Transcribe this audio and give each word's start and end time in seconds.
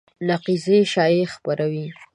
نقیضې 0.29 0.77
شایعې 0.93 1.25
خپرې 1.33 1.65
شوې 1.67 1.85